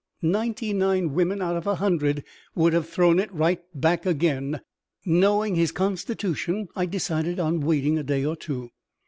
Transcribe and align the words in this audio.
Ninety 0.23 0.73
nine 0.73 1.13
women 1.13 1.43
out 1.43 1.55
of 1.55 1.67
a 1.67 1.75
hundred 1.75 2.23
would 2.55 2.73
have 2.73 2.89
thrown 2.89 3.19
it 3.19 3.29
back 3.75 4.03
again. 4.03 4.61
Knowing 5.05 5.53
his 5.53 5.71
constitution, 5.71 6.67
I 6.75 6.87
decided 6.87 7.39
on 7.39 7.59
waiting 7.61 7.99
a 7.99 8.03
day 8.03 8.25
or 8.25 8.35
two. 8.35 8.71